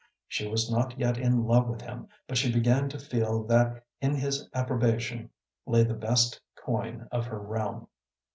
She 0.27 0.47
was 0.47 0.71
not 0.71 0.97
yet 0.97 1.19
in 1.19 1.43
love 1.43 1.67
with 1.69 1.81
him, 1.83 2.07
but 2.27 2.35
she 2.35 2.51
began 2.51 2.89
to 2.89 2.97
feel 2.97 3.43
that 3.43 3.85
in 4.01 4.15
his 4.15 4.49
approbation 4.51 5.29
lay 5.67 5.83
the 5.83 5.93
best 5.93 6.41
coin 6.55 7.07
of 7.11 7.27
her 7.27 7.37
realm. 7.37 7.87